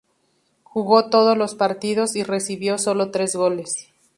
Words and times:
Jugó 0.63 1.11
todos 1.11 1.37
los 1.37 1.53
partidos 1.53 2.15
y 2.15 2.23
recibió 2.23 2.79
solo 2.79 3.11
tres 3.11 3.35
goles. 3.35 3.91